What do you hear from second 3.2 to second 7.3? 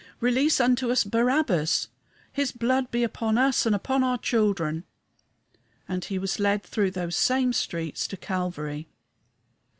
us and upon our children!" and he was led through those